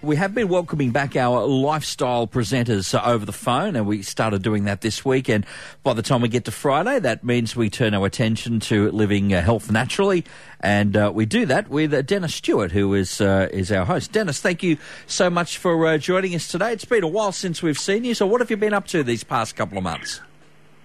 [0.00, 4.42] We have been welcoming back our lifestyle presenters uh, over the phone, and we started
[4.42, 5.28] doing that this week.
[5.28, 5.44] And
[5.82, 9.34] by the time we get to Friday, that means we turn our attention to living
[9.34, 10.24] uh, health naturally,
[10.60, 14.12] and uh, we do that with uh, Dennis Stewart, who is uh, is our host.
[14.12, 16.72] Dennis, thank you so much for uh, joining us today.
[16.72, 18.14] It's been a while since we've seen you.
[18.14, 20.20] So, what have you been up to these past couple of months?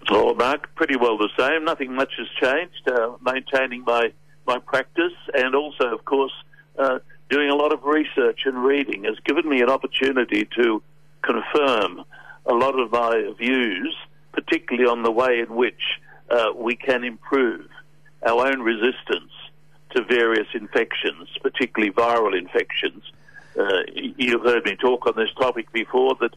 [0.10, 1.66] Well, Mark, pretty well the same.
[1.66, 2.90] Nothing much has changed.
[3.24, 4.12] maintaining my
[4.48, 6.34] my practice, and also, of course
[7.34, 10.84] doing a lot of research and reading has given me an opportunity to
[11.24, 12.04] confirm
[12.46, 13.96] a lot of my views,
[14.34, 15.82] particularly on the way in which
[16.30, 17.68] uh, we can improve
[18.24, 19.32] our own resistance
[19.96, 23.04] to various infections, particularly viral infections.
[23.60, 26.36] Uh, you've heard me talk on this topic before that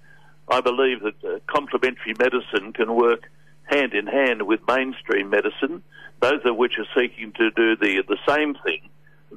[0.49, 3.31] I believe that uh, complementary medicine can work
[3.65, 5.83] hand in hand with mainstream medicine,
[6.21, 8.89] both of which are seeking to do the, the same thing,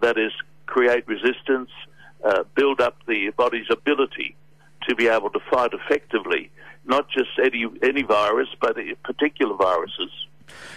[0.02, 0.32] that is,
[0.70, 1.70] create resistance,
[2.24, 4.36] uh, build up the body's ability
[4.88, 6.50] to be able to fight effectively,
[6.86, 10.12] not just any, any virus, but particular viruses.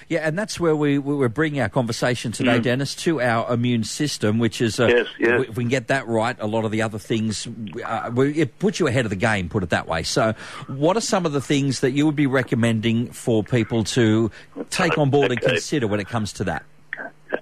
[0.09, 2.63] Yeah, and that's where we, we're bringing our conversation today, mm.
[2.63, 5.45] Dennis, to our immune system, which is, uh, yes, yes.
[5.49, 7.49] if we can get that right, a lot of the other things,
[7.85, 10.03] uh, it puts you ahead of the game, put it that way.
[10.03, 10.35] So,
[10.67, 14.31] what are some of the things that you would be recommending for people to
[14.69, 15.41] take on board okay.
[15.41, 16.65] and consider when it comes to that?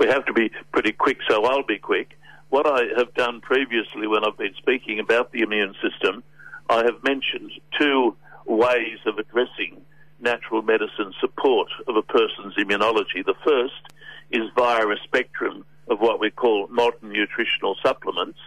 [0.00, 2.18] we have to be pretty quick, so I'll be quick.
[2.48, 6.24] What I have done previously when I've been speaking about the immune system,
[6.70, 9.82] I have mentioned two ways of addressing
[10.18, 13.24] natural medicine support of a person's immunology.
[13.24, 13.92] The first
[14.30, 18.38] is via a spectrum of what we call modern nutritional supplements,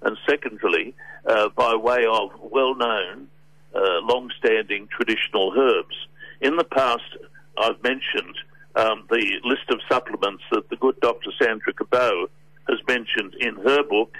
[0.00, 0.94] and secondly,
[1.26, 3.28] uh, by way of well known,
[3.74, 6.06] uh, long standing traditional herbs.
[6.40, 7.18] In the past,
[7.58, 8.36] I've mentioned
[8.76, 11.30] um, the list of supplements that the good Dr.
[11.40, 12.30] Sandra Cabot
[12.68, 14.16] has mentioned in her book,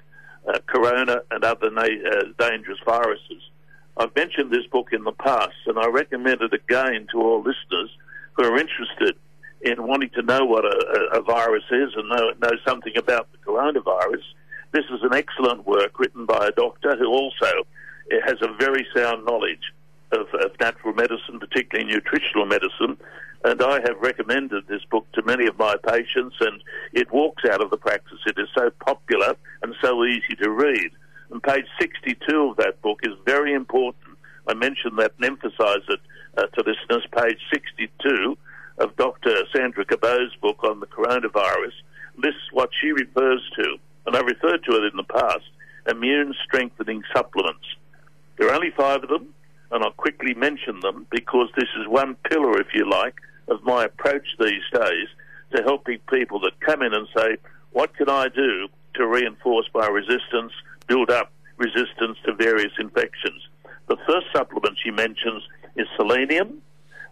[0.49, 3.43] uh, Corona and Other Na- uh, Dangerous Viruses.
[3.97, 7.91] I've mentioned this book in the past, and I recommend it again to all listeners
[8.35, 9.17] who are interested
[9.63, 13.39] in wanting to know what a, a virus is and know, know something about the
[13.39, 14.23] coronavirus.
[14.73, 17.67] This is an excellent work written by a doctor who also
[18.27, 19.73] has a very sound knowledge
[20.13, 22.97] of, of natural medicine, particularly nutritional medicine,
[23.45, 27.63] and I have recommended this book to many of my patients, and it walks out
[27.63, 28.19] of the practice.
[28.27, 30.91] It is so popular and so easy to read.
[31.31, 34.17] And page 62 of that book is very important.
[34.47, 36.01] I mentioned that and emphasize it
[36.37, 37.07] uh, to listeners.
[37.17, 38.37] Page 62
[38.79, 39.35] of Dr.
[39.55, 41.73] Sandra Cabot's book on the coronavirus
[42.17, 43.77] lists what she refers to,
[44.07, 45.45] and I've referred to it in the past,
[45.89, 47.65] immune strengthening supplements.
[48.37, 49.35] There are only five of them,
[49.71, 53.15] and I'll quickly mention them because this is one pillar, if you like,
[53.53, 55.09] of my approach these days
[55.55, 57.37] to helping people that come in and say,
[57.73, 60.53] what can I do to reinforce my resistance,
[60.87, 63.49] build up resistance to various infections?
[63.89, 65.43] The first supplement she mentions
[65.77, 66.63] is selenium,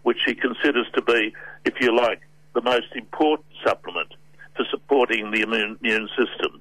[0.03, 1.33] which she considers to be,
[1.65, 2.21] if you like,
[2.53, 4.13] the most important supplement
[4.55, 6.59] for supporting the immune, immune system.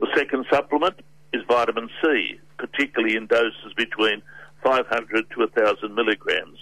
[0.00, 1.00] The second supplement
[1.32, 4.22] is vitamin C, particularly in doses between
[4.62, 6.58] 500 to 1,000 milligrams.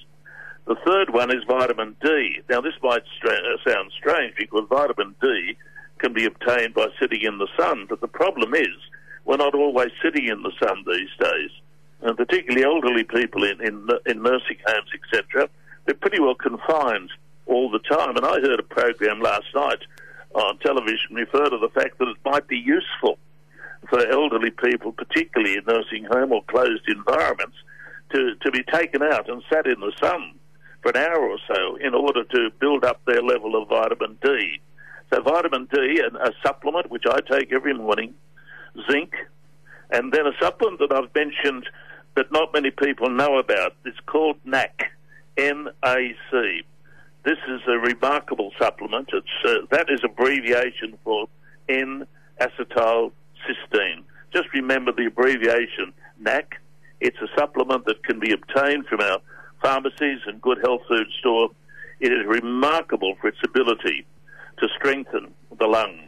[0.84, 2.40] Third one is vitamin D.
[2.48, 5.56] Now, this might stra- sound strange because vitamin D
[5.98, 8.68] can be obtained by sitting in the sun, but the problem is
[9.24, 11.50] we're not always sitting in the sun these days,
[12.02, 15.48] and particularly elderly people in, in, in nursing homes, etc.
[15.84, 17.10] They're pretty well confined
[17.46, 18.16] all the time.
[18.16, 19.82] And I heard a program last night
[20.34, 23.18] on television refer to the fact that it might be useful
[23.88, 27.56] for elderly people, particularly in nursing home or closed environments,
[28.12, 30.37] to, to be taken out and sat in the sun
[30.82, 34.60] for an hour or so in order to build up their level of vitamin D.
[35.12, 38.14] So vitamin D and a supplement which I take every morning,
[38.90, 39.12] zinc,
[39.90, 41.66] and then a supplement that I've mentioned
[42.14, 43.74] that not many people know about.
[43.84, 44.92] It's called NAC,
[45.36, 46.62] N-A-C.
[47.24, 49.10] This is a remarkable supplement.
[49.12, 51.28] It's uh, that is abbreviation for
[51.68, 53.12] N-acetylcysteine.
[54.32, 56.60] Just remember the abbreviation NAC.
[57.00, 59.18] It's a supplement that can be obtained from our
[59.62, 61.50] pharmacies and good health food store.
[62.00, 64.06] It is remarkable for its ability
[64.58, 66.07] to strengthen the lungs.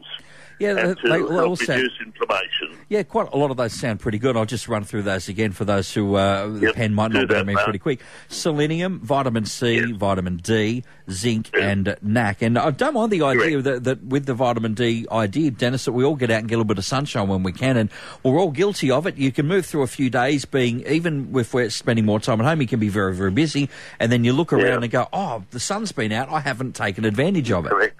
[0.61, 2.77] Yeah, and to they, help reduce inflammation.
[2.91, 4.37] Yeah, quite a lot of those sound pretty good.
[4.37, 7.29] I'll just run through those again for those who uh, yep, the pen might not
[7.29, 8.01] be me pretty quick.
[8.29, 9.97] Selenium, vitamin C, yep.
[9.97, 11.63] vitamin D, zinc, yep.
[11.63, 12.43] and NAC.
[12.43, 15.93] And I don't mind the idea that, that, with the vitamin D idea, Dennis, that
[15.93, 17.91] we all get out and get a little bit of sunshine when we can, and
[18.23, 19.17] we're all guilty of it.
[19.17, 22.47] You can move through a few days being, even if we're spending more time at
[22.47, 25.43] home, you can be very, very busy, and then you look around and go, oh,
[25.53, 27.71] the sun's been out, I haven't taken advantage of it.
[27.71, 27.99] Correct.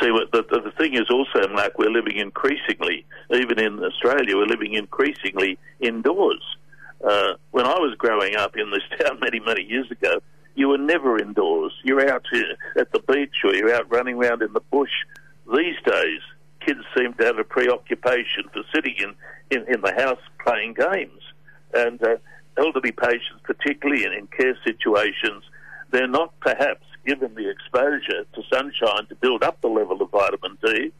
[0.00, 4.46] See, the, the, the thing is also, Mark, we're living increasingly, even in Australia, we're
[4.46, 6.42] living increasingly indoors.
[7.02, 10.20] Uh, when I was growing up in this town many, many years ago,
[10.54, 11.72] you were never indoors.
[11.82, 12.24] You're out
[12.76, 14.90] at the beach or you're out running around in the bush.
[15.54, 16.20] These days,
[16.64, 19.14] kids seem to have a preoccupation for sitting in,
[19.50, 21.20] in, in the house playing games.
[21.74, 22.16] And uh,
[22.56, 25.44] elderly patients, particularly in, in care situations,
[25.90, 30.58] they're not perhaps given the exposure to sunshine to build up the level of vitamin
[30.64, 30.92] D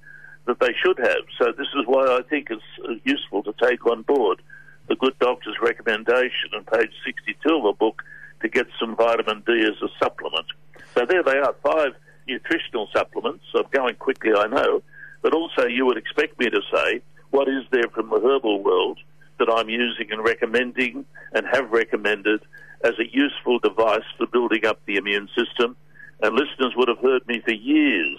[0.47, 1.25] that they should have.
[1.38, 4.41] So this is why I think it's useful to take on board
[4.88, 8.03] the good doctor's recommendation on page 62 of the book
[8.41, 10.47] to get some vitamin D as a supplement.
[10.94, 11.93] So there they are, five
[12.29, 13.44] nutritional supplements.
[13.55, 14.82] I'm going quickly, I know,
[15.23, 18.99] but also you would expect me to say what is there from the herbal world
[19.38, 22.41] that I'm using and recommending and have recommended
[22.85, 25.76] as a useful device for building up the immune system.
[26.23, 28.19] And listeners would have heard me for years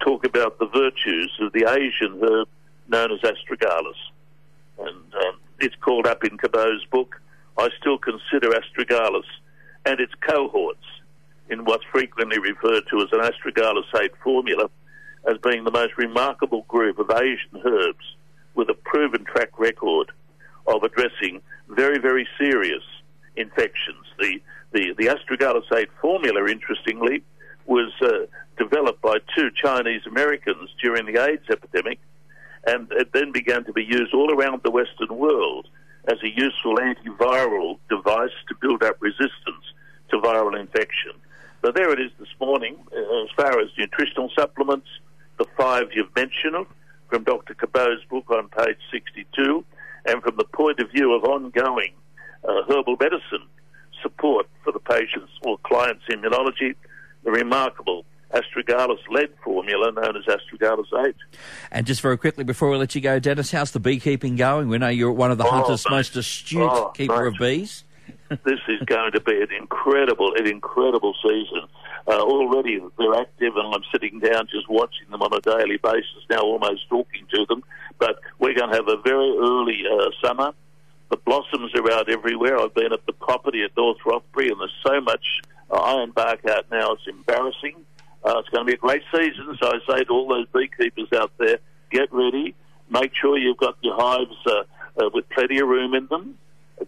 [0.00, 2.48] talk about the virtues of the Asian herb
[2.88, 3.98] known as astragalus.
[4.78, 7.20] And um, it's called up in Cabot's book.
[7.56, 9.26] I still consider astragalus
[9.86, 10.84] and its cohorts
[11.48, 14.68] in what's frequently referred to as an astragalus 8 formula
[15.30, 18.16] as being the most remarkable group of Asian herbs
[18.54, 20.10] with a proven track record
[20.66, 22.82] of addressing very, very serious
[23.36, 24.04] infections.
[24.18, 24.40] The,
[24.72, 27.22] the, the astragalus 8 formula, interestingly,
[27.66, 28.26] was uh,
[28.58, 31.98] developed by two Chinese Americans during the AIDS epidemic,
[32.66, 35.68] and it then began to be used all around the Western world
[36.06, 39.64] as a useful antiviral device to build up resistance
[40.10, 41.12] to viral infection.
[41.64, 42.76] So there it is this morning.
[42.92, 44.86] Uh, as far as nutritional supplements,
[45.38, 46.66] the five you've mentioned
[47.08, 47.54] from Dr.
[47.54, 49.64] Cabot's book on page 62,
[50.06, 51.94] and from the point of view of ongoing
[52.46, 53.46] uh, herbal medicine
[54.02, 56.74] support for the patient's or client's immunology,
[57.24, 58.04] the remarkable
[58.34, 61.14] astragalus lead formula known as astragalus 8.
[61.70, 64.68] And just very quickly before we let you go, Dennis, how's the beekeeping going?
[64.68, 65.96] We know you're one of the oh, hunter's mate.
[65.96, 67.28] most astute oh, keeper mate.
[67.28, 67.84] of bees.
[68.28, 71.66] this is going to be an incredible, an incredible season.
[72.06, 76.24] Uh, already they're active, and I'm sitting down just watching them on a daily basis
[76.28, 77.62] now, almost talking to them.
[77.98, 80.52] But we're going to have a very early uh, summer.
[81.10, 82.58] The blossoms are out everywhere.
[82.58, 85.24] I've been at the property at North Rothbury, and there's so much
[85.70, 86.92] uh, ironbark out now.
[86.92, 87.76] It's embarrassing.
[88.24, 89.56] Uh, it's going to be a great season.
[89.60, 91.58] So I say to all those beekeepers out there,
[91.90, 92.54] get ready.
[92.90, 94.62] Make sure you've got your hives uh,
[95.02, 96.38] uh, with plenty of room in them.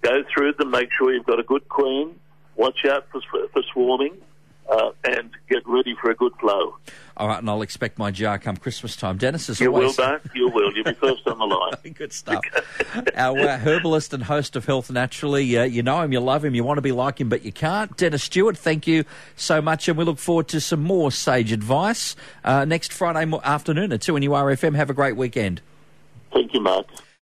[0.02, 0.70] Go through them.
[0.70, 2.14] Make sure you've got a good queen.
[2.56, 4.16] Watch out for, for swarming
[4.70, 6.76] uh, and get ready for a good flow.
[7.16, 9.16] All right, and I'll expect my jar come Christmas time.
[9.16, 9.96] Dennis, as you always...
[9.96, 10.22] will, Mark.
[10.34, 10.72] You will.
[10.74, 11.94] You'll be first on the line.
[11.94, 12.44] good stuff.
[13.14, 15.56] Our uh, herbalist and host of Health Naturally.
[15.56, 17.52] Uh, you know him, you love him, you want to be like him, but you
[17.52, 17.96] can't.
[17.96, 19.04] Dennis Stewart, thank you
[19.34, 23.92] so much, and we look forward to some more sage advice uh, next Friday afternoon
[23.92, 24.74] at 2 RFM.
[24.76, 25.62] Have a great weekend.
[26.32, 26.86] Thank you, Mark.